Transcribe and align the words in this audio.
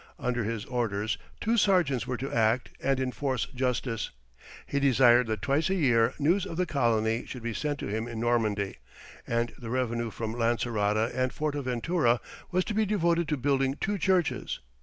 Under 0.17 0.43
his 0.43 0.65
orders 0.65 1.19
two 1.39 1.57
sergeants 1.57 2.07
were 2.07 2.17
to 2.17 2.33
act, 2.33 2.69
and 2.79 2.99
enforce 2.99 3.45
justice; 3.45 4.09
he 4.65 4.79
desired 4.79 5.27
that 5.27 5.43
twice 5.43 5.69
a 5.69 5.75
year 5.75 6.15
news 6.17 6.43
of 6.43 6.57
the 6.57 6.65
colony 6.65 7.23
should 7.27 7.43
be 7.43 7.53
sent 7.53 7.77
to 7.81 7.85
him 7.87 8.07
in 8.07 8.19
Normandy, 8.19 8.77
and 9.27 9.53
the 9.59 9.69
revenue 9.69 10.09
from 10.09 10.33
Lancerota 10.33 11.11
and 11.13 11.31
Fortaventura 11.31 12.19
was 12.49 12.65
to 12.65 12.73
be 12.73 12.83
devoted 12.87 13.27
to 13.27 13.37
building 13.37 13.77
two 13.79 13.99
churches. 13.99 14.57